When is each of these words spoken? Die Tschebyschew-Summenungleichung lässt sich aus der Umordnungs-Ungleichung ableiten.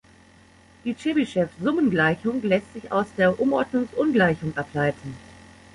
Die 0.83 0.95
Tschebyschew-Summenungleichung 0.95 2.41
lässt 2.41 2.73
sich 2.73 2.91
aus 2.91 3.05
der 3.19 3.39
Umordnungs-Ungleichung 3.39 4.57
ableiten. 4.57 5.15